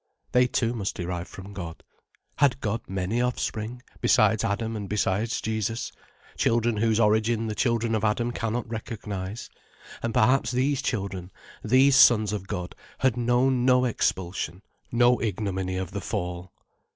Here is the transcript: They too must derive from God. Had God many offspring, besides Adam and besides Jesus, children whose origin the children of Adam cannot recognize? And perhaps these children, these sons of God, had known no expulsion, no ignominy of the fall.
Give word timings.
They 0.31 0.47
too 0.47 0.73
must 0.73 0.95
derive 0.95 1.27
from 1.27 1.53
God. 1.53 1.83
Had 2.37 2.59
God 2.59 2.81
many 2.87 3.21
offspring, 3.21 3.83
besides 4.01 4.43
Adam 4.43 4.75
and 4.75 4.89
besides 4.89 5.39
Jesus, 5.39 5.91
children 6.35 6.77
whose 6.77 6.99
origin 6.99 7.45
the 7.45 7.53
children 7.53 7.93
of 7.93 8.03
Adam 8.03 8.31
cannot 8.31 8.67
recognize? 8.67 9.51
And 10.01 10.11
perhaps 10.11 10.49
these 10.49 10.81
children, 10.81 11.29
these 11.63 11.95
sons 11.95 12.33
of 12.33 12.47
God, 12.47 12.73
had 13.01 13.15
known 13.15 13.63
no 13.63 13.85
expulsion, 13.85 14.63
no 14.91 15.21
ignominy 15.21 15.77
of 15.77 15.91
the 15.91 16.01
fall. 16.01 16.51